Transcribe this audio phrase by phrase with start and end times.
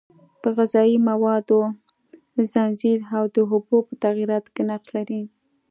[0.41, 1.59] په غذایي موادو
[2.51, 5.21] ځنځیر او د اوبو په تغییراتو کې نقش لري.